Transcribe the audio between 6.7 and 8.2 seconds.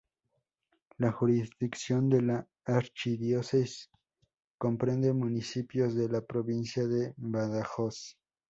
de Badajoz.